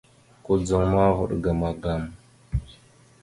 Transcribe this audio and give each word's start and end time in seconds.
Kudzaŋ 0.43 0.83
ma, 0.93 1.03
vaɗ 1.17 1.31
ga 1.43 1.51
magam. 1.59 2.01